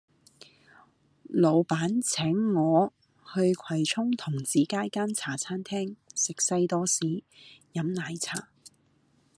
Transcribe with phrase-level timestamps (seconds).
[1.29, 2.91] 老闆請我
[3.35, 7.01] 去葵涌童子街間餐廳食西多士
[7.73, 8.47] 飲奶茶